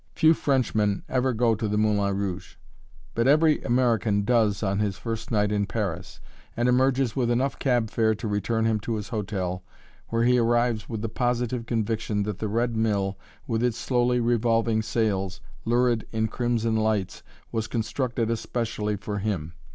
Few 0.15 0.33
Frenchmen 0.33 1.03
ever 1.07 1.31
go 1.31 1.53
to 1.53 1.67
the 1.67 1.77
"Moulin 1.77 2.15
Rouge," 2.17 2.55
but 3.13 3.27
every 3.27 3.61
American 3.61 4.25
does 4.25 4.63
on 4.63 4.79
his 4.79 4.97
first 4.97 5.29
night 5.29 5.51
in 5.51 5.67
Paris, 5.67 6.19
and 6.57 6.67
emerges 6.67 7.15
with 7.15 7.29
enough 7.29 7.59
cab 7.59 7.91
fare 7.91 8.15
to 8.15 8.27
return 8.27 8.65
him 8.65 8.79
to 8.79 8.95
his 8.95 9.09
hotel, 9.09 9.63
where 10.07 10.23
he 10.23 10.39
arrives 10.39 10.89
with 10.89 11.03
the 11.03 11.07
positive 11.07 11.67
conviction 11.67 12.23
that 12.23 12.39
the 12.39 12.49
red 12.49 12.75
mill, 12.75 13.19
with 13.45 13.61
its 13.61 13.77
slowly 13.77 14.19
revolving 14.19 14.81
sails, 14.81 15.39
lurid 15.65 16.07
in 16.11 16.27
crimson 16.27 16.75
lights, 16.75 17.21
was 17.51 17.67
constructed 17.67 18.31
especially 18.31 18.95
for 18.95 19.19
him. 19.19 19.53